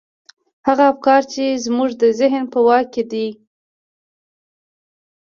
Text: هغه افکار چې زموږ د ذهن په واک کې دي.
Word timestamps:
هغه 0.67 0.83
افکار 0.93 1.21
چې 1.33 1.43
زموږ 1.65 1.89
د 2.01 2.03
ذهن 2.19 2.43
په 2.53 2.59
واک 2.67 2.85
کې 2.93 3.03
دي. 3.11 3.27